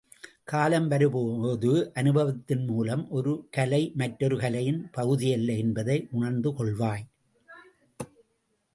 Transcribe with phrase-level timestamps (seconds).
[0.43, 7.05] காலம் வரும்போது அனுபவத்தின் மூலம், ஒரு கலை, மற்றொரு கலையின் பகுதியல்ல என்பதை உணர்ந்து கொள்வாய்.